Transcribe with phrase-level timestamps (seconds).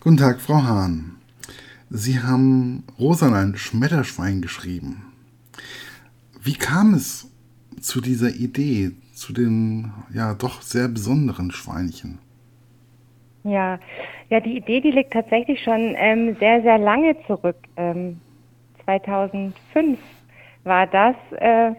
[0.00, 1.16] Guten Tag, Frau Hahn.
[1.90, 5.12] Sie haben Rosalein Schmetterschwein geschrieben.
[6.40, 7.28] Wie kam es
[7.80, 12.20] zu dieser Idee, zu dem ja doch sehr besonderen Schweinchen?
[13.42, 13.80] Ja,
[14.30, 17.58] ja, die Idee, die liegt tatsächlich schon ähm, sehr, sehr lange zurück.
[17.76, 18.20] Ähm,
[18.84, 19.98] 2005
[20.62, 21.16] war das.
[21.32, 21.72] Äh,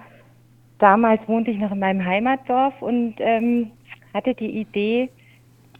[0.77, 3.71] damals wohnte ich noch in meinem Heimatdorf und ähm,
[4.13, 5.09] hatte die Idee,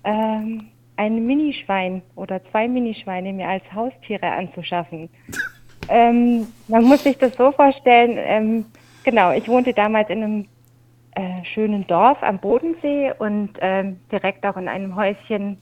[0.06, 0.70] ähm,
[1.00, 5.10] ein Minischwein oder zwei Minischweine mir als Haustiere anzuschaffen.
[5.90, 8.66] ähm, man muss sich das so vorstellen, ähm,
[9.06, 10.46] genau, ich wohnte damals in einem
[11.16, 15.58] äh, schönen Dorf am Bodensee und ähm, direkt auch in einem Häuschen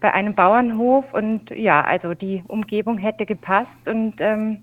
[0.00, 4.62] bei einem Bauernhof und ja, also die Umgebung hätte gepasst und ähm,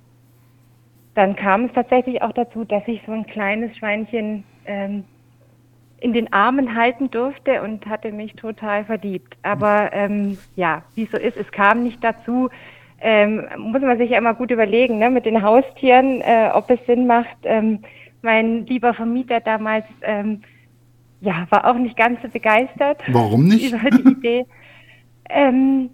[1.15, 5.05] dann kam es tatsächlich auch dazu, dass ich so ein kleines Schweinchen ähm,
[6.01, 9.37] in den Armen halten durfte und hatte mich total verliebt.
[9.43, 12.49] Aber ähm, ja, wie so ist, es kam nicht dazu.
[13.01, 16.85] Ähm, muss man sich ja immer gut überlegen, ne, mit den Haustieren, äh, ob es
[16.85, 17.37] Sinn macht.
[17.43, 17.79] Ähm,
[18.21, 20.41] mein lieber Vermieter damals, ähm,
[21.21, 23.01] ja, war auch nicht ganz so begeistert.
[23.07, 23.73] Warum nicht?
[23.73, 24.45] Über die Idee.
[25.29, 25.89] Ähm,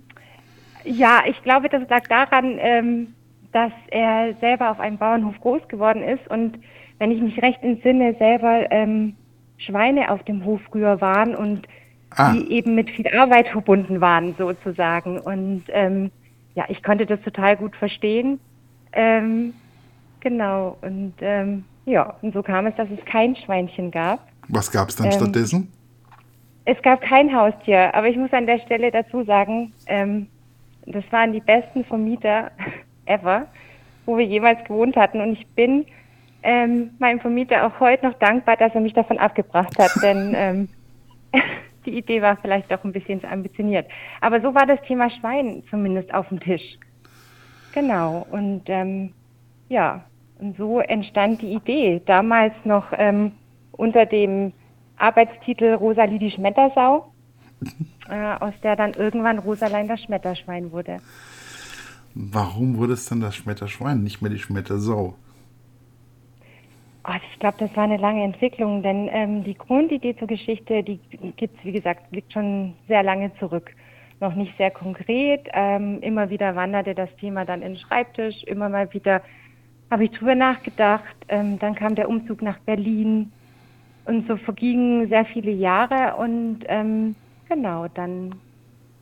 [0.84, 3.14] ja, ich glaube, das lag daran, ähm,
[3.52, 6.60] dass er selber auf einem Bauernhof groß geworden ist und
[7.00, 9.16] wenn ich mich recht entsinne, selber ähm,
[9.58, 11.68] Schweine auf dem Hof früher waren und
[12.12, 12.34] ah.
[12.34, 15.20] die eben mit viel Arbeit verbunden waren sozusagen.
[15.20, 16.12] Und ähm,
[16.56, 18.40] ja, ich konnte das total gut verstehen.
[18.94, 19.54] Ähm,
[20.20, 20.78] genau.
[20.82, 24.20] Und ähm, ja, und so kam es, dass es kein Schweinchen gab.
[24.48, 25.72] Was gab es dann ähm, stattdessen?
[26.66, 30.28] Es gab kein Haustier, aber ich muss an der Stelle dazu sagen, ähm,
[30.88, 32.52] das waren die besten Vermieter
[33.06, 33.48] ever,
[34.06, 35.22] wo wir jemals gewohnt hatten.
[35.22, 35.86] Und ich bin
[36.46, 40.70] ähm, meinem Vermieter auch heute noch dankbar, dass er mich davon abgebracht hat, denn ähm,
[41.86, 43.88] die Idee war vielleicht auch ein bisschen zu ambitioniert.
[44.22, 46.78] Aber so war das Thema Schwein zumindest auf dem Tisch.
[47.74, 48.26] Genau.
[48.32, 49.14] Und ähm,
[49.68, 50.06] ja,
[50.40, 52.02] und so entstand die Idee.
[52.06, 53.34] Damals noch ähm,
[53.72, 54.54] unter dem
[54.98, 57.12] Arbeitstitel Rosalie die Schmettersau,
[58.10, 60.98] äh, aus der dann irgendwann Rosalein das Schmetterschwein wurde.
[62.14, 65.16] Warum wurde es dann das Schmetterschwein, nicht mehr die Schmettersau?
[67.08, 71.00] Oh, ich glaube, das war eine lange Entwicklung, denn ähm, die Grundidee zur Geschichte, die
[71.38, 73.72] gibt's wie gesagt, liegt schon sehr lange zurück.
[74.20, 75.48] Noch nicht sehr konkret.
[75.54, 78.44] Ähm, immer wieder wanderte das Thema dann in den Schreibtisch.
[78.46, 79.22] Immer mal wieder
[79.92, 81.16] habe ich drüber nachgedacht.
[81.28, 83.32] Ähm, dann kam der Umzug nach Berlin.
[84.06, 86.16] Und so vergingen sehr viele Jahre.
[86.16, 87.16] Und ähm,
[87.48, 88.34] genau, dann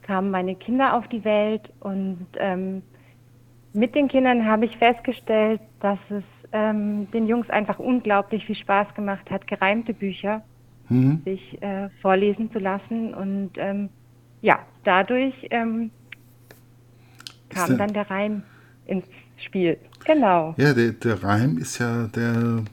[0.02, 1.72] kamen meine Kinder auf die Welt.
[1.80, 2.82] Und ähm,
[3.72, 8.94] mit den Kindern habe ich festgestellt, dass es ähm, den Jungs einfach unglaublich viel Spaß
[8.96, 10.44] gemacht hat, gereimte Bücher
[10.90, 11.22] mhm.
[11.26, 13.14] sich äh, vorlesen zu lassen.
[13.14, 13.90] Und ähm,
[14.42, 15.92] ja, dadurch ähm,
[17.50, 18.44] kam der, dann der Reim
[18.86, 19.06] ins
[19.38, 19.78] Spiel.
[20.06, 20.54] Genau.
[20.58, 22.64] Ja, der, der Reim ist ja der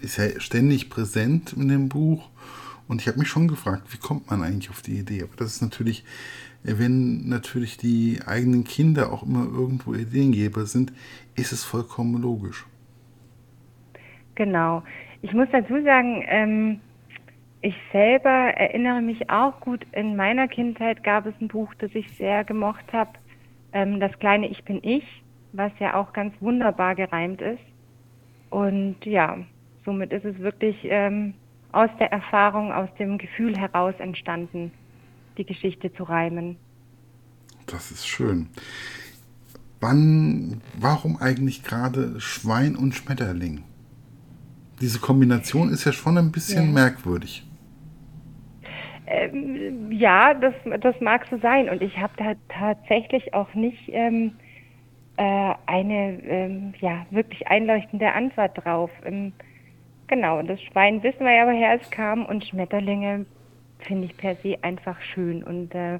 [0.00, 2.28] ist ja ständig präsent in dem Buch.
[2.88, 5.22] Und ich habe mich schon gefragt, wie kommt man eigentlich auf die Idee?
[5.22, 6.04] Aber das ist natürlich,
[6.64, 10.92] wenn natürlich die eigenen Kinder auch immer irgendwo Ideengeber sind,
[11.36, 12.66] ist es vollkommen logisch.
[14.34, 14.82] Genau.
[15.22, 16.80] Ich muss dazu sagen, ähm,
[17.62, 22.10] ich selber erinnere mich auch gut, in meiner Kindheit gab es ein Buch, das ich
[22.16, 23.10] sehr gemocht habe,
[23.72, 25.04] ähm, Das kleine Ich bin ich,
[25.52, 27.62] was ja auch ganz wunderbar gereimt ist.
[28.50, 29.38] Und ja,
[29.84, 31.34] somit ist es wirklich ähm,
[31.72, 34.72] aus der Erfahrung, aus dem Gefühl heraus entstanden,
[35.36, 36.56] die Geschichte zu reimen.
[37.66, 38.48] Das ist schön.
[39.80, 43.62] Wann, warum eigentlich gerade Schwein und Schmetterling?
[44.80, 46.72] Diese Kombination ist ja schon ein bisschen ja.
[46.72, 47.44] merkwürdig.
[49.06, 51.68] Ähm, ja, das, das mag so sein.
[51.68, 54.32] Und ich habe da tatsächlich auch nicht ähm,
[55.16, 58.90] äh, eine ähm, ja, wirklich einleuchtende Antwort drauf.
[59.04, 59.32] Ähm,
[60.06, 62.24] genau, das Schwein wissen wir ja, woher es kam.
[62.24, 63.26] Und Schmetterlinge
[63.80, 65.42] finde ich per se einfach schön.
[65.42, 65.98] Und äh,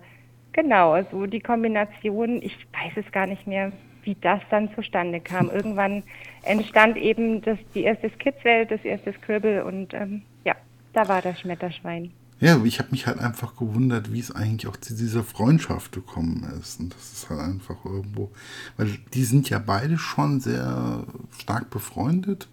[0.52, 3.72] genau, also die Kombination, ich weiß es gar nicht mehr,
[4.04, 5.50] wie das dann zustande kam.
[5.50, 6.02] Irgendwann
[6.42, 10.54] entstand eben das, die erste Skizze, das erste Scribble und ähm, ja,
[10.92, 12.12] da war das Schmetterschwein.
[12.40, 16.50] Ja, ich habe mich halt einfach gewundert, wie es eigentlich auch zu dieser Freundschaft gekommen
[16.58, 16.80] ist.
[16.80, 18.30] Und das ist halt einfach irgendwo,
[18.78, 21.04] weil die sind ja beide schon sehr
[21.38, 22.48] stark befreundet.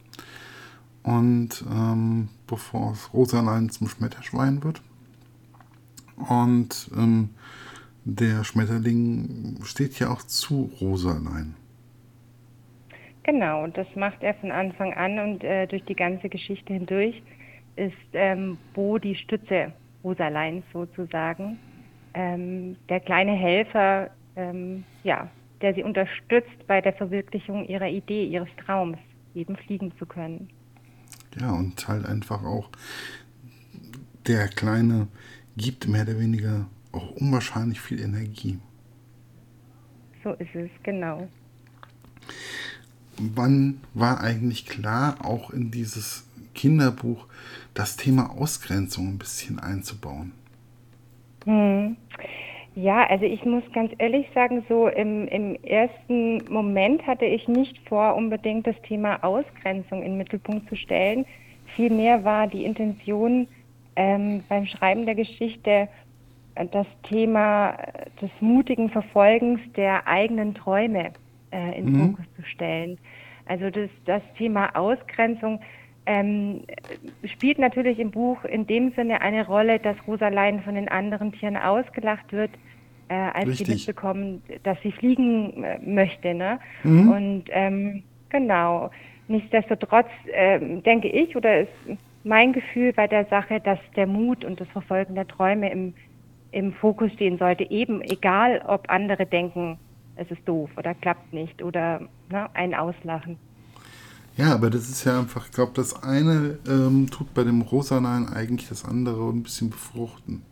[1.03, 4.81] Und ähm, bevor es Rosalein zum Schmetterschwein wird.
[6.17, 7.29] Und ähm,
[8.09, 11.55] der Schmetterling steht ja auch zu Rosalein.
[13.23, 17.21] Genau, das macht er von Anfang an und äh, durch die ganze Geschichte hindurch
[17.75, 19.73] ist ähm, Bo die Stütze
[20.03, 21.59] Rosaleins sozusagen.
[22.13, 25.29] Ähm, der kleine Helfer ähm, ja,
[25.61, 28.97] der sie unterstützt bei der Verwirklichung ihrer Idee, ihres Traums,
[29.35, 30.49] eben fliegen zu können.
[31.39, 32.69] Ja, und halt einfach auch
[34.27, 35.07] der Kleine
[35.57, 38.59] gibt mehr oder weniger auch unwahrscheinlich viel Energie.
[40.23, 41.27] So ist es, genau.
[43.17, 47.25] Wann war eigentlich klar, auch in dieses Kinderbuch
[47.73, 50.33] das Thema Ausgrenzung ein bisschen einzubauen?
[51.45, 51.95] Hm.
[52.75, 57.75] Ja, also ich muss ganz ehrlich sagen, so im, im ersten Moment hatte ich nicht
[57.87, 61.25] vor, unbedingt das Thema Ausgrenzung in den Mittelpunkt zu stellen.
[61.75, 63.47] Vielmehr war die Intention
[63.95, 65.87] ähm, beim Schreiben der Geschichte
[66.71, 67.77] das Thema
[68.21, 71.11] des mutigen Verfolgens der eigenen Träume
[71.51, 72.11] äh, in den mhm.
[72.11, 72.97] Fokus zu stellen.
[73.45, 75.59] Also das, das Thema Ausgrenzung
[76.05, 76.61] ähm,
[77.25, 81.57] spielt natürlich im Buch in dem Sinne eine Rolle, dass Rosalein von den anderen Tieren
[81.57, 82.51] ausgelacht wird,
[83.09, 83.67] äh, als Richtig.
[83.67, 86.33] sie mitbekommen, dass sie fliegen äh, möchte.
[86.33, 86.59] Ne?
[86.83, 87.09] Mhm.
[87.09, 88.89] Und ähm, genau,
[89.27, 91.71] nichtsdestotrotz äh, denke ich oder ist
[92.23, 95.93] mein Gefühl bei der Sache, dass der Mut und das Verfolgen der Träume im,
[96.51, 99.77] im Fokus stehen sollte, eben egal, ob andere denken,
[100.15, 103.37] es ist doof oder klappt nicht oder ne, ein Auslachen.
[104.35, 108.29] Ja, aber das ist ja einfach, ich glaube, das eine ähm, tut bei dem Rosanein
[108.29, 110.43] eigentlich das andere ein bisschen befruchten.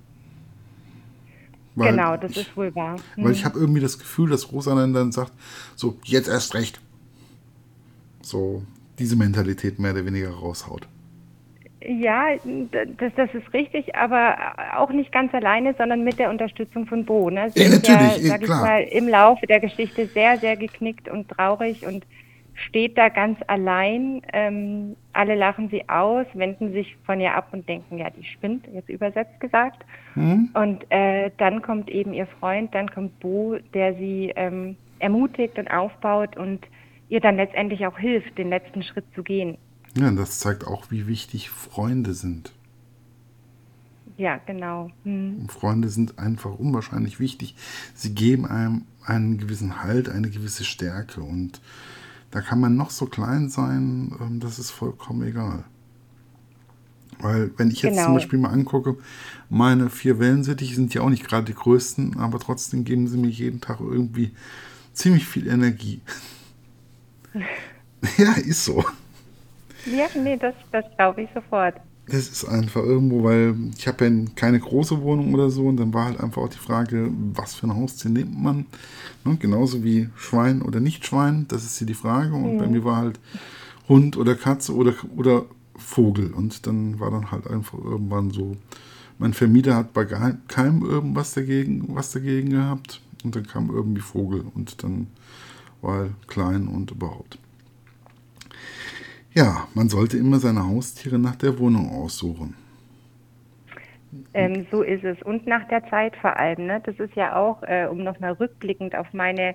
[1.75, 2.95] Weil genau, das ich, ist wohl wahr.
[3.15, 3.25] Hm.
[3.25, 5.33] Weil ich habe irgendwie das Gefühl, dass Rosanein dann sagt,
[5.75, 6.80] so, jetzt erst recht.
[8.21, 8.63] So,
[8.98, 10.88] diese Mentalität mehr oder weniger raushaut.
[11.87, 12.27] Ja,
[12.97, 14.35] das, das ist richtig, aber
[14.75, 17.29] auch nicht ganz alleine, sondern mit der Unterstützung von Bo.
[17.29, 17.51] Ne?
[17.51, 21.29] Sie ja, natürlich, ja, sag ich mal, im Laufe der Geschichte sehr, sehr geknickt und
[21.29, 22.05] traurig und
[22.55, 24.21] steht da ganz allein.
[24.33, 28.65] Ähm, alle lachen sie aus, wenden sich von ihr ab und denken, ja, die spinnt,
[28.73, 29.85] jetzt übersetzt gesagt.
[30.15, 30.49] Mhm.
[30.53, 35.69] Und äh, dann kommt eben ihr Freund, dann kommt Bo, der sie ähm, ermutigt und
[35.69, 36.65] aufbaut und
[37.09, 39.57] ihr dann letztendlich auch hilft, den letzten Schritt zu gehen.
[39.97, 42.51] Ja, das zeigt auch, wie wichtig Freunde sind.
[44.18, 44.92] Ja, genau.
[45.03, 45.47] Hm.
[45.50, 47.56] Freunde sind einfach unwahrscheinlich wichtig.
[47.94, 51.62] Sie geben einem einen gewissen Halt, eine gewisse Stärke und
[52.31, 55.63] da kann man noch so klein sein, ähm, das ist vollkommen egal.
[57.19, 58.06] Weil, wenn ich jetzt genau.
[58.06, 58.98] zum Beispiel mal angucke,
[59.50, 63.30] meine vier Wellensittiche sind ja auch nicht gerade die größten, aber trotzdem geben sie mir
[63.30, 64.31] jeden Tag irgendwie
[64.91, 66.01] ziemlich viel Energie.
[68.18, 68.83] ja, ist so.
[69.85, 71.75] Ja, nee, das, das glaube ich sofort.
[72.07, 75.93] Es ist einfach irgendwo, weil ich habe ja keine große Wohnung oder so und dann
[75.93, 78.65] war halt einfach auch die Frage, was für ein Haustier nimmt man.
[79.23, 79.37] Ne?
[79.37, 82.33] Genauso wie Schwein oder nicht Schwein, das ist hier die Frage.
[82.33, 82.57] Und mhm.
[82.59, 83.19] bei mir war halt
[83.89, 85.45] Hund oder Katze oder, oder
[85.75, 86.31] Vogel.
[86.31, 88.55] Und dann war dann halt einfach irgendwann so,
[89.17, 93.01] mein Vermieter hat bei keinem irgendwas dagegen, was dagegen gehabt.
[93.23, 95.07] Und dann kam irgendwie Vogel und dann
[95.81, 97.39] war er klein und überhaupt.
[99.35, 102.55] Ja, man sollte immer seine Haustiere nach der Wohnung aussuchen.
[104.33, 105.21] Ähm, so ist es.
[105.23, 106.67] Und nach der Zeit vor allem.
[106.67, 106.81] Ne?
[106.85, 109.53] Das ist ja auch, äh, um nochmal rückblickend auf meine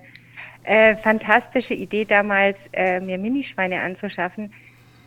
[0.63, 4.53] äh, fantastische Idee damals, äh, mir Minischweine anzuschaffen.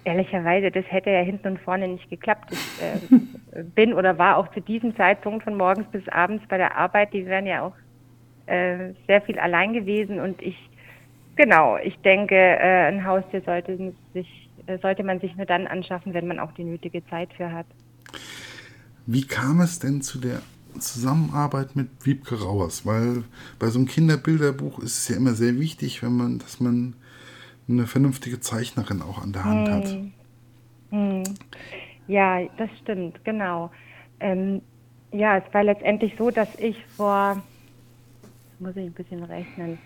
[0.03, 2.51] Ehrlicherweise, das hätte ja hinten und vorne nicht geklappt.
[2.51, 6.77] Ich äh, bin oder war auch zu diesem Zeitpunkt von morgens bis abends bei der
[6.77, 7.13] Arbeit.
[7.13, 7.77] Die wären ja auch
[8.47, 10.19] äh, sehr viel allein gewesen.
[10.19, 10.59] Und ich,
[11.37, 14.44] genau, ich denke, äh, ein Haustier sollte sich
[14.81, 17.67] sollte man sich nur dann anschaffen, wenn man auch die nötige Zeit für hat.
[19.07, 20.41] Wie kam es denn zu der
[20.79, 22.87] Zusammenarbeit mit Wiebke Rauers?
[22.87, 23.25] Weil
[23.59, 26.95] bei so einem Kinderbilderbuch ist es ja immer sehr wichtig, wenn man, dass man
[27.69, 29.75] eine vernünftige Zeichnerin auch an der Hand hm.
[29.75, 29.99] hat.
[30.91, 31.23] Hm.
[32.07, 33.71] Ja, das stimmt, genau.
[34.21, 34.63] Ähm,
[35.13, 37.43] ja, es war letztendlich so, dass ich vor,
[38.59, 39.79] muss ich ein bisschen rechnen,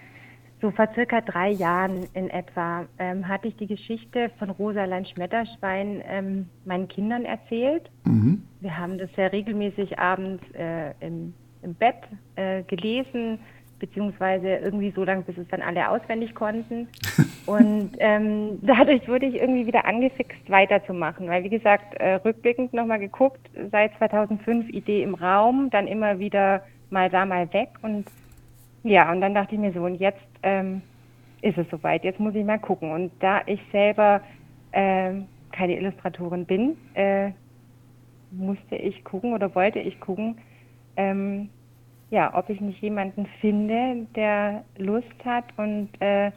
[0.60, 6.02] so vor circa drei Jahren in etwa ähm, hatte ich die Geschichte von Rosalein Schmetterschwein
[6.06, 7.88] ähm, meinen Kindern erzählt.
[8.04, 8.42] Mhm.
[8.60, 11.96] Wir haben das sehr regelmäßig abends äh, im, im, Bett
[12.34, 13.38] äh, gelesen,
[13.78, 16.88] beziehungsweise irgendwie so lange, bis es dann alle auswendig konnten.
[17.46, 21.28] Und ähm, dadurch wurde ich irgendwie wieder angefixt, weiterzumachen.
[21.28, 26.62] Weil, wie gesagt, äh, rückblickend nochmal geguckt, seit 2005 Idee im Raum, dann immer wieder
[26.90, 27.70] mal da, mal weg.
[27.82, 28.06] Und
[28.82, 30.82] ja, und dann dachte ich mir so, und jetzt ähm,
[31.42, 32.90] ist es soweit, jetzt muss ich mal gucken.
[32.90, 34.20] Und da ich selber
[34.72, 35.14] äh,
[35.52, 37.30] keine Illustratorin bin, äh,
[38.30, 40.38] musste ich gucken oder wollte ich gucken,
[40.96, 41.48] ähm,
[42.10, 46.30] ja, ob ich nicht jemanden finde, der Lust hat und äh,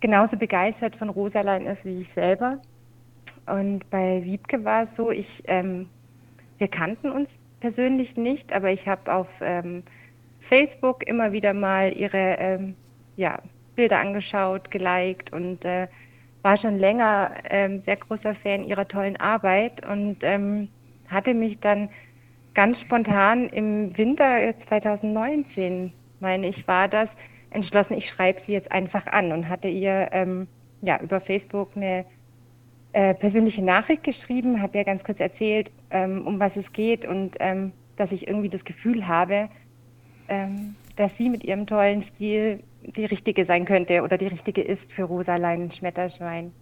[0.00, 2.58] genauso begeistert von Rosalein ist wie ich selber.
[3.46, 5.88] Und bei Wiebke war es so, ich, ähm,
[6.58, 7.28] wir kannten uns
[7.60, 9.82] persönlich nicht, aber ich habe auf ähm,
[10.50, 12.74] Facebook immer wieder mal ihre ähm,
[13.16, 13.38] ja,
[13.76, 15.86] Bilder angeschaut, geliked und äh,
[16.42, 20.68] war schon länger ähm, sehr großer Fan ihrer tollen Arbeit und ähm,
[21.08, 21.88] hatte mich dann
[22.54, 27.08] ganz spontan im Winter 2019, meine ich, war das,
[27.50, 30.48] entschlossen, ich schreibe sie jetzt einfach an und hatte ihr ähm,
[30.82, 32.04] ja über Facebook eine
[32.92, 37.36] äh, persönliche Nachricht geschrieben, habe ihr ganz kurz erzählt, ähm, um was es geht und
[37.38, 39.48] ähm, dass ich irgendwie das Gefühl habe,
[40.30, 42.62] ähm, dass sie mit ihrem tollen Stil
[42.96, 46.52] die richtige sein könnte oder die richtige ist für Rosalein Schmetterschwein.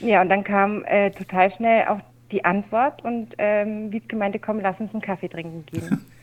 [0.00, 4.60] Ja, und dann kam äh, total schnell auch die Antwort und ähm, Wiebke meinte, komm,
[4.60, 6.04] lass uns einen Kaffee trinken gehen.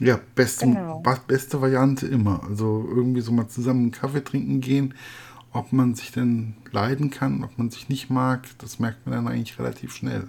[0.00, 1.02] Ja, beste, genau.
[1.28, 2.42] beste Variante immer.
[2.48, 4.94] Also irgendwie so mal zusammen einen Kaffee trinken gehen.
[5.52, 9.32] Ob man sich denn leiden kann, ob man sich nicht mag, das merkt man dann
[9.32, 10.28] eigentlich relativ schnell.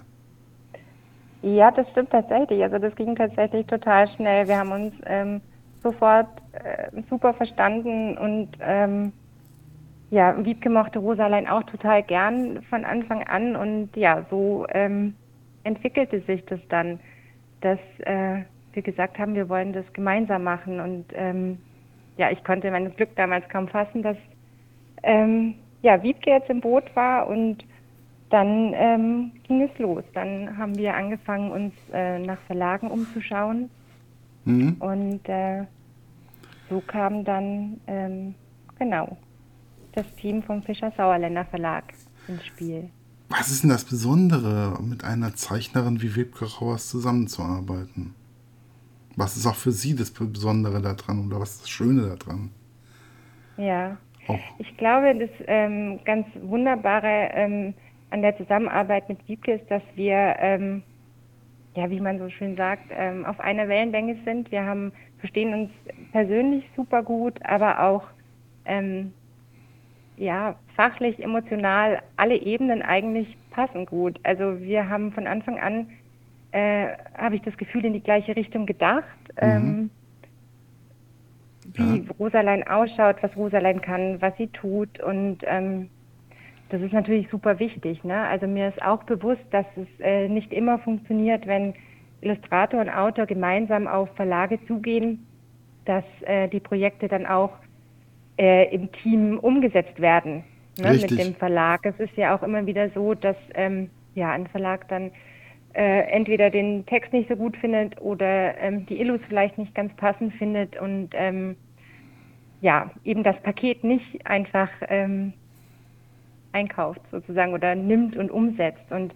[1.46, 2.60] Ja, das stimmt tatsächlich.
[2.60, 4.48] Also das ging tatsächlich total schnell.
[4.48, 5.40] Wir haben uns ähm,
[5.80, 9.12] sofort äh, super verstanden und ähm,
[10.10, 15.14] ja, Wiebke mochte Rosalein auch total gern von Anfang an und ja, so ähm,
[15.62, 16.98] entwickelte sich das dann,
[17.60, 21.58] dass äh, wir gesagt haben, wir wollen das gemeinsam machen und ähm,
[22.16, 24.16] ja, ich konnte mein Glück damals kaum fassen, dass
[25.04, 27.64] ähm, ja, Wiebke jetzt im Boot war und
[28.30, 30.02] dann ähm, ging es los.
[30.14, 33.70] Dann haben wir angefangen, uns äh, nach Verlagen umzuschauen.
[34.44, 34.76] Mhm.
[34.78, 35.64] Und äh,
[36.68, 38.34] so kam dann, ähm,
[38.78, 39.16] genau,
[39.92, 41.84] das Team vom Fischer Sauerländer Verlag
[42.28, 42.90] ins Spiel.
[43.28, 48.14] Was ist denn das Besondere, mit einer Zeichnerin wie Wiebke Rauers zusammenzuarbeiten?
[49.16, 52.50] Was ist auch für Sie das Besondere daran oder was ist das Schöne daran?
[53.56, 53.96] Ja,
[54.28, 54.38] auch.
[54.58, 57.74] ich glaube, das ähm, ganz Wunderbare ähm,
[58.16, 60.82] an der Zusammenarbeit mit Wiebke ist, dass wir, ähm,
[61.74, 64.50] ja, wie man so schön sagt, ähm, auf einer Wellenlänge sind.
[64.50, 65.70] Wir haben, verstehen uns
[66.12, 68.04] persönlich super gut, aber auch
[68.64, 69.12] ähm,
[70.16, 74.18] ja, fachlich, emotional, alle Ebenen eigentlich passen gut.
[74.22, 75.90] Also wir haben von Anfang an,
[76.52, 79.04] äh, habe ich das Gefühl, in die gleiche Richtung gedacht.
[79.34, 79.42] Mhm.
[79.42, 79.90] Ähm,
[81.74, 82.12] wie ja.
[82.18, 85.90] Rosalein ausschaut, was Rosalein kann, was sie tut und ähm,
[86.68, 88.02] das ist natürlich super wichtig.
[88.04, 88.16] Ne?
[88.16, 91.74] Also mir ist auch bewusst, dass es äh, nicht immer funktioniert, wenn
[92.20, 95.26] Illustrator und Autor gemeinsam auf Verlage zugehen,
[95.84, 97.52] dass äh, die Projekte dann auch
[98.38, 100.44] äh, im Team umgesetzt werden
[100.78, 101.86] ne, mit dem Verlag.
[101.86, 105.10] Es ist ja auch immer wieder so, dass ähm, ja ein Verlag dann
[105.74, 109.94] äh, entweder den Text nicht so gut findet oder ähm, die Illus vielleicht nicht ganz
[109.96, 111.56] passend findet und ähm,
[112.60, 115.32] ja eben das Paket nicht einfach ähm,
[116.56, 118.90] einkauft sozusagen oder nimmt und umsetzt.
[118.90, 119.12] Und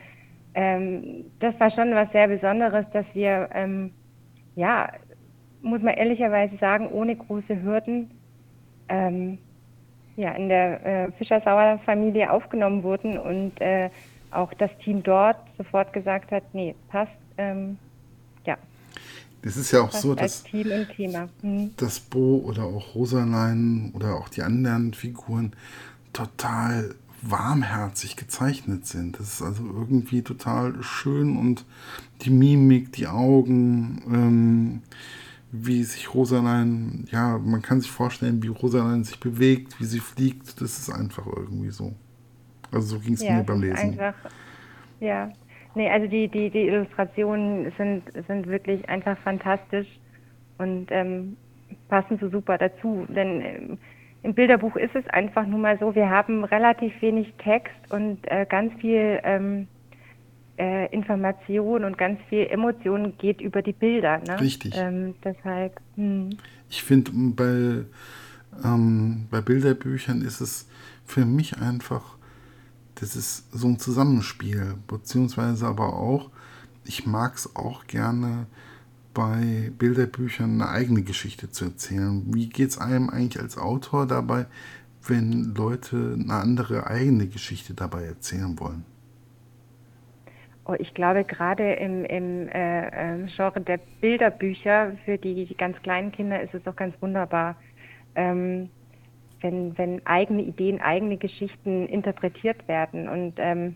[0.55, 3.93] ähm, das war schon was sehr Besonderes, dass wir, ähm,
[4.57, 4.93] ja,
[5.63, 8.11] muss man ehrlicherweise sagen, ohne große Hürden
[8.89, 9.39] ähm,
[10.17, 13.89] ja, in der äh, Fischersauer-Familie aufgenommen wurden und äh,
[14.31, 17.79] auch das Team dort sofort gesagt hat, nee, passt, ähm,
[18.45, 18.57] ja.
[19.43, 20.45] Es ist ja auch so, dass
[21.43, 21.71] mhm.
[21.77, 25.53] das Bo oder auch Rosalein oder auch die anderen Figuren
[26.13, 29.19] total warmherzig gezeichnet sind.
[29.19, 31.65] Das ist also irgendwie total schön und
[32.23, 34.83] die Mimik, die Augen, ähm,
[35.53, 40.61] wie sich Rosalein, ja, man kann sich vorstellen, wie Rosalein sich bewegt, wie sie fliegt,
[40.61, 41.93] das ist einfach irgendwie so.
[42.73, 43.77] Also so ging es ja, mir beim Lesen.
[43.77, 44.15] Einfach,
[45.01, 45.31] ja.
[45.75, 49.87] Nee, also die, die, die Illustrationen sind, sind wirklich einfach fantastisch
[50.59, 51.37] und ähm,
[51.89, 53.07] passen so super dazu.
[53.09, 53.79] Denn ähm,
[54.23, 58.47] im Bilderbuch ist es einfach nun mal so, wir haben relativ wenig Text und äh,
[58.49, 59.67] ganz viel ähm,
[60.59, 64.19] äh, Information und ganz viel Emotion geht über die Bilder.
[64.19, 64.41] Ne?
[64.41, 64.75] Richtig.
[64.77, 65.81] Ähm, deshalb.
[65.97, 66.37] Hm.
[66.69, 67.85] Ich finde, bei,
[68.63, 70.69] ähm, bei Bilderbüchern ist es
[71.07, 72.19] für mich einfach,
[72.97, 76.31] das ist so ein Zusammenspiel, beziehungsweise aber auch,
[76.85, 78.47] ich mag es auch gerne,
[79.15, 82.23] bei Bilderbüchern eine eigene Geschichte zu erzählen.
[82.27, 84.47] Wie geht es einem eigentlich als Autor dabei,
[85.07, 88.85] wenn Leute eine andere eigene Geschichte dabei erzählen wollen?
[90.67, 95.81] Oh, ich glaube, gerade im, im äh, ähm, Genre der Bilderbücher für die, die, ganz
[95.83, 97.57] kleinen Kinder ist es doch ganz wunderbar,
[98.15, 98.69] ähm,
[99.41, 103.09] wenn, wenn eigene Ideen, eigene Geschichten interpretiert werden.
[103.09, 103.75] Und ähm,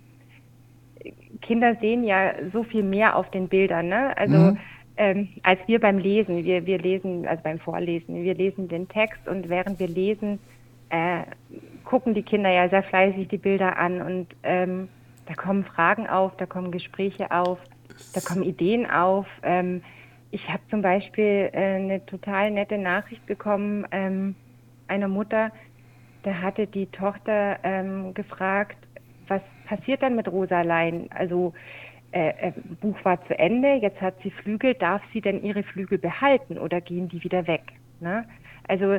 [1.41, 3.89] Kinder sehen ja so viel mehr auf den Bildern.
[3.89, 4.17] Ne?
[4.17, 4.59] Also mhm
[4.97, 6.45] ähm, als wir beim Lesen.
[6.45, 10.39] Wir, wir lesen, also beim Vorlesen, wir lesen den Text und während wir lesen,
[10.91, 11.23] äh,
[11.85, 14.89] gucken die Kinder ja sehr fleißig die Bilder an und ähm,
[15.27, 17.59] da kommen Fragen auf, da kommen Gespräche auf,
[18.15, 19.27] da kommen Ideen auf.
[19.43, 19.83] Ähm,
[20.31, 24.35] ich habe zum Beispiel äh, eine total nette Nachricht bekommen ähm,
[24.89, 25.51] einer Mutter,
[26.25, 28.77] da hatte die Tochter ähm, gefragt,
[29.29, 31.09] was passiert dann mit Rosalein?
[31.11, 31.53] Also
[32.15, 35.99] äh, äh, Buch war zu Ende, jetzt hat sie Flügel, darf sie denn ihre Flügel
[35.99, 37.63] behalten oder gehen die wieder weg?
[37.99, 38.25] Ne?
[38.69, 38.99] Also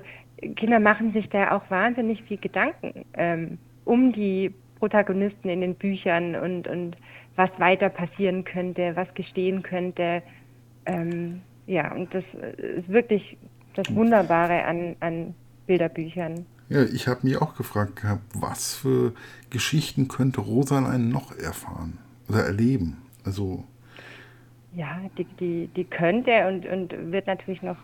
[0.58, 6.36] Kinder machen sich da auch wahnsinnig viel Gedanken ähm, um die Protagonisten in den Büchern
[6.36, 6.98] und, und
[7.38, 10.22] was weiter passieren könnte, was gestehen könnte.
[10.86, 12.26] Ähm, ja, und das
[12.58, 13.38] ist wirklich
[13.76, 15.36] das Wunderbare an, an
[15.68, 16.46] Bilderbüchern.
[16.68, 19.14] Ja, ich habe mich auch gefragt gehabt, was für
[19.52, 23.05] Geschichten könnte Rosalein noch erfahren oder erleben?
[23.26, 23.64] Also.
[24.76, 27.78] Ja, die, die, die könnte und, und wird natürlich noch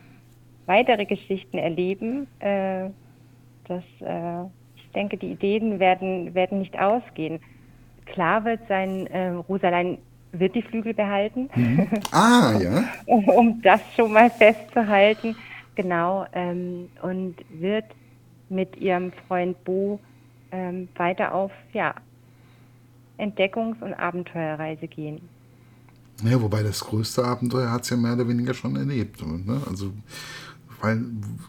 [0.65, 2.27] weitere Geschichten erleben.
[2.39, 2.89] Äh,
[3.67, 4.43] das, äh,
[4.75, 7.39] ich denke, die Ideen werden, werden nicht ausgehen.
[8.05, 9.97] Klar wird sein, äh, Rosalein
[10.33, 11.49] wird die Flügel behalten.
[11.55, 11.87] Mhm.
[12.11, 12.83] Ah, ja.
[13.05, 15.35] um, um, das schon mal festzuhalten.
[15.75, 16.25] Genau.
[16.33, 17.85] Ähm, und wird
[18.49, 19.99] mit ihrem Freund Bo
[20.51, 21.95] ähm, weiter auf ja,
[23.17, 25.21] Entdeckungs- und Abenteuerreise gehen.
[26.23, 29.21] Ja, wobei das größte Abenteuer hat es ja mehr oder weniger schon erlebt.
[29.25, 29.61] Ne?
[29.69, 29.93] Also,
[30.81, 31.03] weil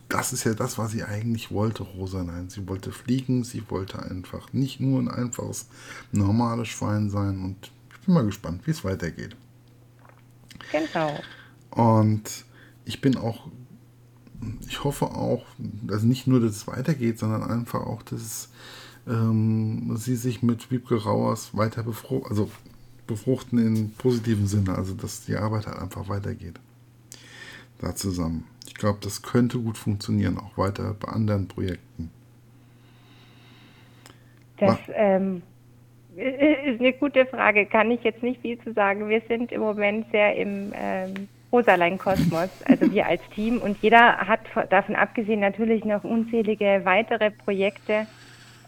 [0.09, 2.23] das ist ja das, was sie eigentlich wollte, Rosa.
[2.23, 5.69] Nein, sie wollte fliegen, sie wollte einfach nicht nur ein einfaches,
[6.11, 7.43] normales Schwein sein.
[7.43, 9.37] Und ich bin mal gespannt, wie es weitergeht.
[10.71, 11.19] Genau.
[11.71, 12.45] Und
[12.85, 13.49] ich bin auch
[14.67, 18.49] ich hoffe auch, dass nicht nur, dass es weitergeht, sondern einfach auch, dass
[19.07, 22.51] ähm, sie sich mit Wiebke Rauers weiter befruchten, also
[23.13, 26.59] befruchten im positiven Sinne, also dass die Arbeit halt einfach weitergeht.
[27.79, 28.47] Da zusammen.
[28.67, 32.11] Ich glaube, das könnte gut funktionieren, auch weiter bei anderen Projekten.
[34.59, 35.43] Das ähm,
[36.17, 37.67] ist eine gute Frage.
[37.67, 39.09] Kann ich jetzt nicht viel zu sagen.
[39.09, 43.59] Wir sind im Moment sehr im ähm, Rosalein Kosmos, also wir als Team.
[43.59, 44.41] Und jeder hat
[44.71, 48.07] davon abgesehen natürlich noch unzählige weitere Projekte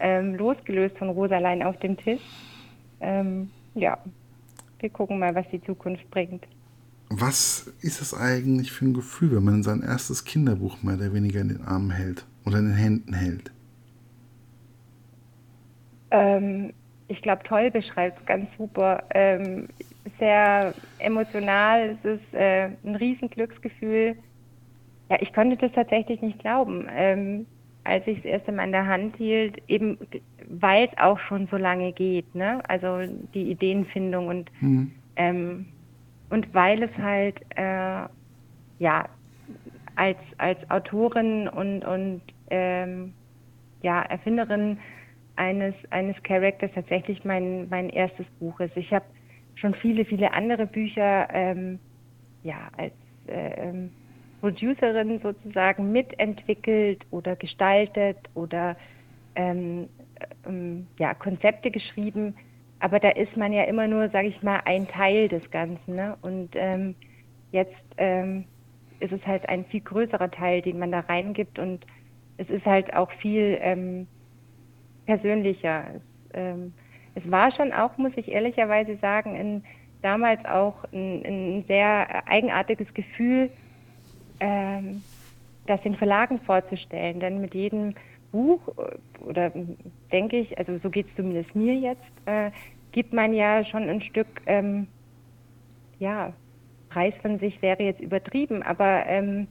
[0.01, 2.23] ähm, losgelöst von Rosalein auf dem Tisch.
[3.01, 3.99] Ähm, ja,
[4.85, 6.47] wir gucken mal, was die Zukunft bringt.
[7.09, 11.41] Was ist es eigentlich für ein Gefühl, wenn man sein erstes Kinderbuch mehr oder weniger
[11.41, 13.51] in den Armen hält oder in den Händen hält?
[16.11, 16.73] Ähm,
[17.09, 19.03] ich glaube, toll beschreibt es ganz super.
[19.11, 19.69] Ähm,
[20.19, 24.17] sehr emotional, es ist äh, ein Riesenglücksgefühl.
[25.11, 27.47] Ja, ich konnte das tatsächlich nicht glauben, ähm,
[27.85, 29.99] als ich es erst Mal in der Hand hielt, eben
[30.49, 32.63] weil es auch schon so lange geht, ne?
[32.69, 33.01] Also
[33.35, 34.93] die Ideenfindung und mhm.
[35.17, 35.67] ähm,
[36.31, 38.07] und weil es halt äh,
[38.79, 39.09] ja
[39.97, 43.13] als als Autorin und und ähm,
[43.83, 44.79] ja Erfinderin
[45.37, 48.77] eines eines Charakters tatsächlich mein mein erstes Buch ist.
[48.77, 49.05] Ich habe
[49.57, 51.79] schon viele, viele andere Bücher ähm,
[52.43, 52.93] ja, als
[53.27, 53.91] äh, ähm,
[54.45, 58.77] Producerin sozusagen mitentwickelt oder gestaltet oder
[59.37, 59.89] ähm,
[60.47, 62.35] ähm, ja, Konzepte geschrieben.
[62.79, 65.95] Aber da ist man ja immer nur, sage ich mal, ein Teil des Ganzen.
[65.95, 66.19] Ne?
[66.21, 66.95] Und ähm,
[67.53, 68.45] jetzt ähm,
[69.01, 71.59] ist es halt ein viel größerer Teil, den man da reingibt.
[71.59, 71.87] Und
[72.37, 74.07] es ist halt auch viel ähm,
[75.07, 75.85] persönlicher.
[75.95, 76.03] Es,
[76.35, 76.75] ähm,
[77.15, 79.65] es war schon auch, muss ich ehrlicherweise sagen, in,
[80.03, 83.49] damals auch ein, ein sehr eigenartiges Gefühl,
[84.41, 85.03] ähm,
[85.67, 87.21] das den Verlagen vorzustellen.
[87.21, 87.95] Denn mit jedem
[88.33, 88.61] Buch,
[89.21, 89.53] oder
[90.13, 92.51] denke ich, also so geht es zumindest mir jetzt, äh,
[92.93, 94.87] gibt man ja schon ein Stück, ähm,
[95.99, 96.33] ja,
[96.91, 99.49] Preis von sich wäre jetzt übertrieben, aber ähm,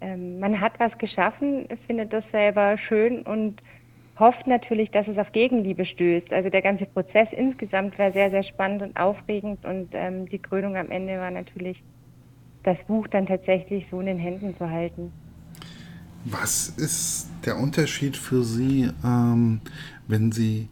[0.00, 3.62] ähm, man hat was geschaffen, findet das selber schön und
[4.18, 6.32] hofft natürlich, dass es auf Gegenliebe stößt.
[6.32, 10.76] Also der ganze Prozess insgesamt war sehr, sehr spannend und aufregend und ähm, die Krönung
[10.76, 11.82] am Ende war natürlich,
[12.64, 15.12] das Buch dann tatsächlich so in den Händen zu halten.
[16.24, 19.60] Was ist der Unterschied für Sie, ähm,
[20.08, 20.68] wenn Sie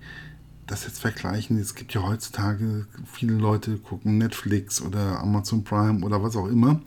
[0.67, 1.59] das jetzt vergleichen?
[1.59, 6.81] Es gibt ja heutzutage viele Leute gucken Netflix oder Amazon Prime oder was auch immer.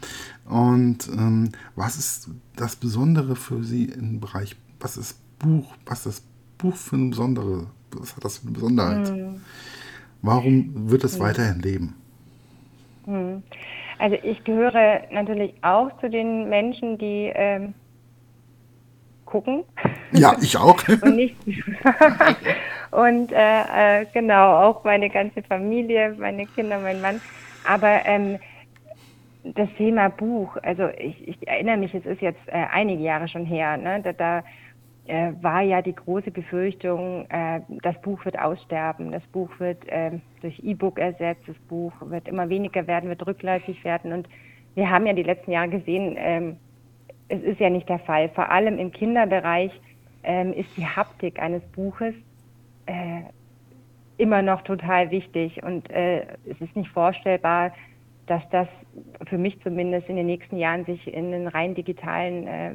[0.45, 6.23] Und ähm, was ist das Besondere für Sie im Bereich, was ist Buch, was ist
[6.57, 9.11] Buch für eine besondere, was hat das für eine Besonderheit?
[9.11, 9.41] Mhm.
[10.23, 11.23] Warum wird es mhm.
[11.23, 11.93] weiterhin leben?
[13.05, 13.43] Mhm.
[13.97, 17.73] Also ich gehöre natürlich auch zu den Menschen, die ähm,
[19.25, 19.63] gucken.
[20.11, 20.77] Ja, ich auch.
[21.01, 21.35] und nicht,
[22.91, 27.21] und äh, äh, genau, auch meine ganze Familie, meine Kinder, mein Mann.
[27.67, 28.37] Aber ähm,
[29.43, 33.45] das Thema Buch, also ich, ich, erinnere mich, es ist jetzt äh, einige Jahre schon
[33.45, 34.43] her, ne, da, da
[35.07, 40.11] äh, war ja die große Befürchtung, äh, das Buch wird aussterben, das Buch wird äh,
[40.41, 44.13] durch E-Book ersetzt, das Buch wird immer weniger werden, wird rückläufig werden.
[44.13, 44.27] Und
[44.73, 46.57] wir haben ja die letzten Jahre gesehen, ähm,
[47.27, 48.29] es ist ja nicht der Fall.
[48.29, 49.71] Vor allem im Kinderbereich
[50.23, 52.15] ähm, ist die Haptik eines Buches
[52.87, 53.21] äh,
[54.17, 57.73] immer noch total wichtig und äh, es ist nicht vorstellbar,
[58.27, 58.67] dass das
[59.27, 62.71] für mich zumindest in den nächsten Jahren sich in einen rein digitalen äh,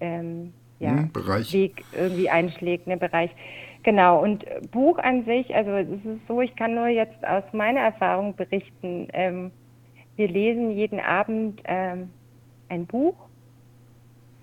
[0.00, 1.52] ähm, ja, hm, Bereich.
[1.52, 3.30] Weg irgendwie einschlägt, ne, Bereich.
[3.82, 7.80] Genau, und Buch an sich, also es ist so, ich kann nur jetzt aus meiner
[7.80, 9.08] Erfahrung berichten.
[9.12, 9.50] Ähm,
[10.16, 12.10] wir lesen jeden Abend ähm,
[12.68, 13.14] ein Buch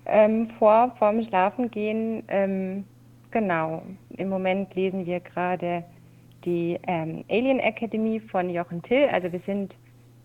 [0.06, 2.22] ähm, vor, vorm Schlafengehen.
[2.28, 2.84] Ähm,
[3.30, 3.82] genau,
[4.16, 5.84] im Moment lesen wir gerade
[6.44, 9.08] die ähm, Alien Academy von Jochen Till.
[9.12, 9.74] Also wir sind,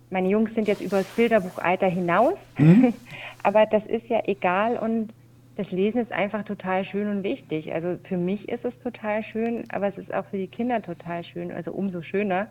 [0.10, 2.94] meine Jungs sind jetzt über das Bilderbuchalter hinaus, mhm.
[3.44, 5.12] aber das ist ja egal und
[5.58, 7.74] das Lesen ist einfach total schön und wichtig.
[7.74, 11.24] Also für mich ist es total schön, aber es ist auch für die Kinder total
[11.24, 12.48] schön, also umso schöner.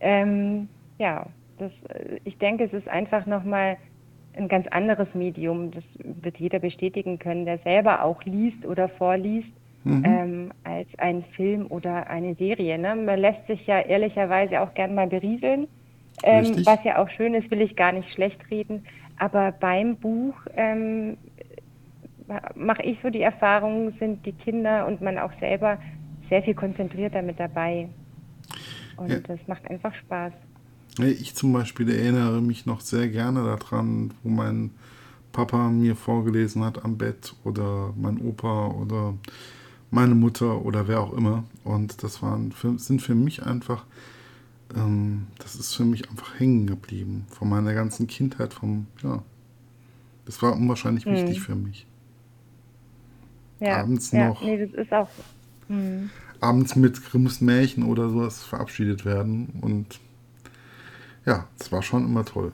[0.00, 1.26] Ähm, ja,
[1.58, 3.76] das, äh, ich denke, es ist einfach nochmal
[4.36, 5.70] ein ganz anderes Medium.
[5.70, 9.48] Das wird jeder bestätigen können, der selber auch liest oder vorliest,
[9.84, 10.04] mhm.
[10.04, 12.78] ähm, als ein Film oder eine Serie.
[12.78, 12.96] Ne?
[12.96, 15.68] Man lässt sich ja ehrlicherweise auch gern mal berieseln.
[16.22, 18.84] Ähm, was ja auch schön ist, will ich gar nicht schlecht reden.
[19.18, 21.16] Aber beim Buch ähm,
[22.54, 25.78] mache ich so die Erfahrung, sind die Kinder und man auch selber
[26.28, 27.88] sehr viel konzentrierter mit dabei.
[28.96, 29.18] Und ja.
[29.20, 30.32] das macht einfach Spaß.
[30.98, 34.70] Ich zum Beispiel erinnere mich noch sehr gerne daran, wo mein
[35.32, 39.14] Papa mir vorgelesen hat am Bett oder mein Opa oder
[39.90, 41.44] meine Mutter oder wer auch immer.
[41.64, 43.84] Und das waren für, sind für mich einfach,
[44.74, 47.26] ähm, das ist für mich einfach hängen geblieben.
[47.28, 49.22] Von meiner ganzen Kindheit, vom, ja.
[50.24, 51.12] Das war unwahrscheinlich hm.
[51.12, 51.86] wichtig für mich.
[53.60, 54.42] Ja, abends ja, noch.
[54.42, 55.08] Nee, das ist auch.
[55.68, 56.10] Hm.
[56.40, 59.58] Abends mit Grimms Märchen oder sowas verabschiedet werden.
[59.62, 60.00] Und
[61.24, 62.52] ja, das war schon immer toll.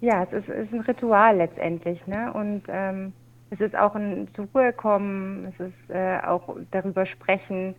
[0.00, 2.32] Ja, es ist, ist ein Ritual letztendlich, ne?
[2.32, 3.12] Und ähm,
[3.50, 7.74] es ist auch ein zur Ruhe kommen, es ist äh, auch darüber sprechen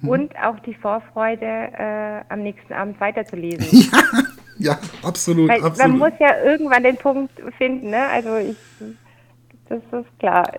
[0.00, 0.08] hm.
[0.08, 3.90] und auch die Vorfreude, äh, am nächsten Abend weiterzulesen.
[3.92, 5.78] ja, ja, absolut, Weil absolut.
[5.78, 8.08] Man muss ja irgendwann den Punkt finden, ne?
[8.08, 8.56] Also ich,
[9.68, 10.50] das ist klar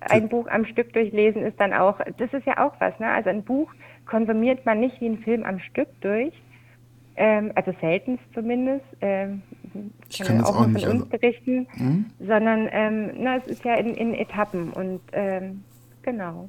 [0.00, 3.08] ein Buch am Stück durchlesen ist dann auch, das ist ja auch was, ne?
[3.08, 3.72] Also ein Buch
[4.06, 6.32] konsumiert man nicht wie ein Film am Stück durch,
[7.16, 8.84] ähm, also seltenst zumindest.
[9.00, 9.42] Ähm,
[10.08, 12.06] ich kann, kann auch, auch nicht von uns also, berichten, hm?
[12.20, 15.62] sondern ähm, na, es ist ja in, in Etappen und ähm,
[16.02, 16.48] genau.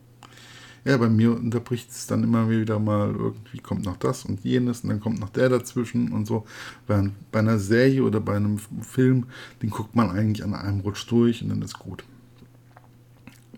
[0.85, 4.81] Ja, bei mir unterbricht es dann immer wieder mal, irgendwie kommt noch das und jenes
[4.81, 6.45] und dann kommt noch der dazwischen und so.
[6.85, 9.25] Während bei einer Serie oder bei einem Film,
[9.61, 12.05] den guckt man eigentlich an einem Rutsch durch und dann ist gut.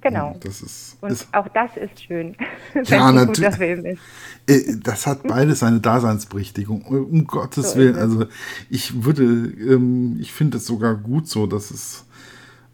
[0.02, 0.36] Genau.
[0.40, 2.36] Das ist, und ist, auch das ist schön,
[2.86, 4.00] ja, ist.
[4.48, 7.98] Äh, das hat beides seine Daseinsberechtigung, um Gottes so Willen.
[7.98, 8.26] Also
[8.70, 12.06] ich würde, ähm, ich finde es sogar gut so, dass es,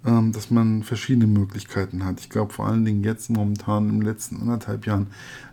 [0.06, 2.20] ähm, dass man verschiedene Möglichkeiten hat.
[2.20, 5.08] Ich glaube vor allen Dingen jetzt momentan im letzten anderthalb Jahren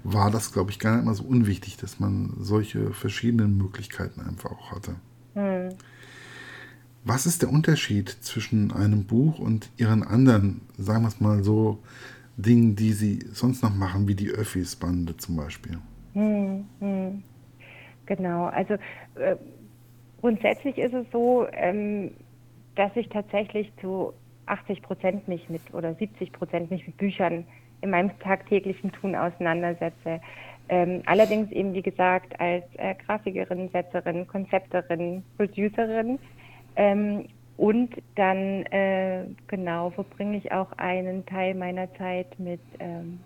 [0.04, 4.50] war das, glaube ich, gar nicht mal so unwichtig, dass man solche verschiedenen Möglichkeiten einfach
[4.50, 4.96] auch hatte.
[5.34, 5.70] Hm.
[7.04, 11.78] Was ist der Unterschied zwischen einem Buch und ihren anderen, sagen wir es mal so,
[12.36, 15.78] Dingen, die sie sonst noch machen, wie die Öffis-Bande zum Beispiel?
[16.14, 17.22] Hm, hm.
[18.06, 18.74] Genau, also
[19.16, 19.36] äh,
[20.20, 22.12] grundsätzlich ist es so, ähm,
[22.76, 24.12] dass ich tatsächlich zu
[24.46, 27.44] 80 Prozent mich mit oder 70 Prozent mich mit Büchern
[27.80, 30.20] in meinem tagtäglichen Tun auseinandersetze.
[30.68, 36.18] Ähm, allerdings eben, wie gesagt, als äh, Grafikerin, Setzerin, Konzepterin, Producerin
[36.76, 43.20] ähm, und dann, äh, genau, verbringe ich auch einen Teil meiner Zeit mit, ähm,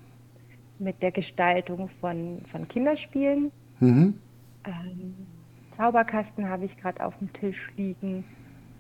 [0.79, 3.51] mit der Gestaltung von, von Kinderspielen.
[3.81, 4.21] Mhm.
[4.67, 5.27] Ähm,
[5.77, 8.25] Zauberkasten habe ich gerade auf dem Tisch liegen.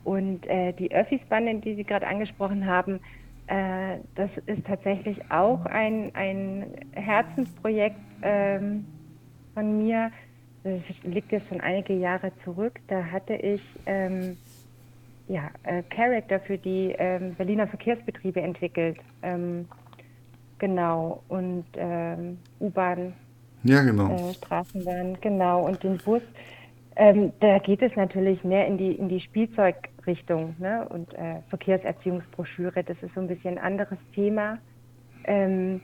[0.05, 3.01] Und äh, die Öffis-Bande, die Sie gerade angesprochen haben,
[3.47, 8.87] äh, das ist tatsächlich auch ein, ein Herzensprojekt ähm,
[9.55, 10.11] von mir.
[10.65, 12.79] Das liegt jetzt schon einige Jahre zurück.
[12.89, 14.37] Da hatte ich ähm,
[15.29, 18.99] ja, äh, Charakter für die ähm, Berliner Verkehrsbetriebe entwickelt.
[19.23, 19.69] Ähm,
[20.59, 21.23] genau.
[21.29, 23.15] Und ähm, U-Bahn,
[23.65, 24.15] ja, genau.
[24.15, 25.67] Äh, Straßenbahn, genau.
[25.67, 26.23] Und den Bus.
[26.95, 30.87] Ähm, da geht es natürlich mehr in die, in die Spielzeugrichtung ne?
[30.89, 32.85] und äh, Verkehrserziehungsbroschüre.
[32.85, 34.59] Das ist so ein bisschen ein anderes Thema.
[35.25, 35.81] Ähm,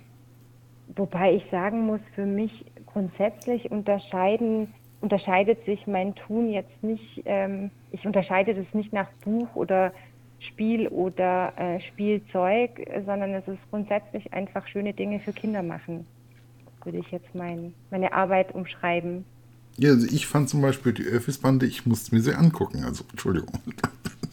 [0.95, 7.73] wobei ich sagen muss, für mich grundsätzlich unterscheiden unterscheidet sich mein Tun jetzt nicht, ähm,
[7.93, 9.93] ich unterscheide das nicht nach Buch oder
[10.41, 12.71] Spiel oder äh, Spielzeug,
[13.07, 16.07] sondern es ist grundsätzlich einfach schöne Dinge für Kinder machen,
[16.85, 19.25] würde ich jetzt mein, meine Arbeit umschreiben.
[19.77, 22.85] Ja, also ich fand zum Beispiel die Öffis-Bande, ich musste mir sie angucken.
[22.85, 23.61] Also, Entschuldigung.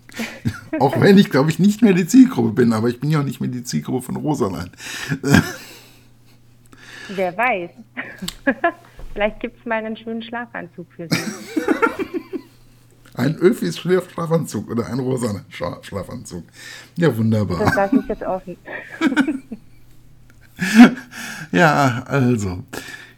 [0.79, 3.23] auch wenn ich, glaube ich, nicht mehr die Zielgruppe bin, aber ich bin ja auch
[3.23, 4.71] nicht mehr die Zielgruppe von Rosalein.
[7.09, 7.69] Wer weiß.
[9.13, 11.19] Vielleicht gibt es mal einen schönen Schlafanzug für Sie.
[13.19, 16.43] Ein Öfis Schlafanzug oder ein rosaner Schlafanzug.
[16.95, 17.59] Ja, wunderbar.
[17.59, 18.57] Das lasse ich jetzt offen.
[21.51, 22.63] ja, also.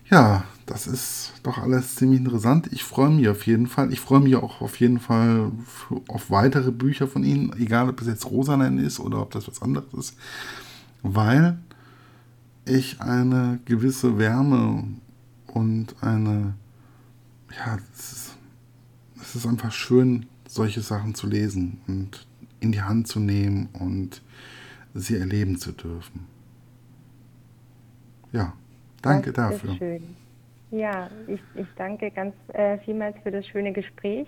[0.10, 2.70] Ja, das ist doch alles ziemlich interessant.
[2.72, 3.92] Ich freue mich auf jeden Fall.
[3.92, 5.52] Ich freue mich auch auf jeden Fall
[6.08, 9.62] auf weitere Bücher von Ihnen, egal ob es jetzt Rosanen ist oder ob das was
[9.62, 10.18] anderes ist,
[11.02, 11.58] weil
[12.66, 14.84] ich eine gewisse Wärme
[15.48, 16.54] und eine,
[17.58, 18.31] ja, es ist,
[19.32, 22.28] es ist einfach schön, solche Sachen zu lesen und
[22.60, 24.22] in die Hand zu nehmen und
[24.94, 26.28] sie erleben zu dürfen.
[28.34, 28.52] Ja,
[29.02, 29.76] danke dafür.
[29.78, 30.18] Schön.
[30.72, 34.28] Ja, ich, ich danke ganz äh, vielmals für das schöne Gespräch.